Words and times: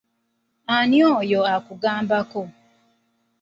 Ani 0.75 0.99
oyo 1.17 1.39
akugambako? 1.55 2.41